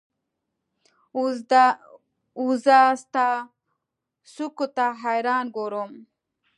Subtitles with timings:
[2.39, 3.27] اوزه ستا
[4.33, 5.91] څوکو ته حیران ګورم